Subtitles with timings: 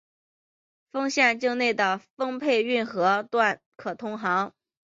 [0.91, 4.51] 丰县境内的丰沛运河段可通航。